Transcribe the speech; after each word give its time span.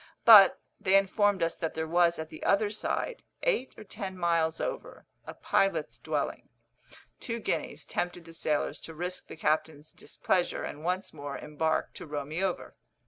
But 0.25 0.59
they 0.79 0.95
informed 0.97 1.43
us 1.43 1.55
that 1.57 1.75
there 1.75 1.85
was 1.85 2.17
at 2.17 2.29
the 2.29 2.41
other 2.43 2.71
side, 2.71 3.21
eight 3.43 3.75
or 3.77 3.83
ten 3.83 4.17
miles 4.17 4.59
over, 4.59 5.05
a 5.27 5.35
pilot's 5.35 5.99
dwelling. 5.99 6.49
Two 7.19 7.37
guineas 7.39 7.85
tempted 7.85 8.25
the 8.25 8.33
sailors 8.33 8.81
to 8.81 8.95
risk 8.95 9.27
the 9.27 9.35
captain's 9.37 9.93
displeasure, 9.93 10.63
and 10.63 10.83
once 10.83 11.13
more 11.13 11.37
embark 11.37 11.93
to 11.93 12.07
row 12.07 12.25
me 12.25 12.43
over. 12.43 12.75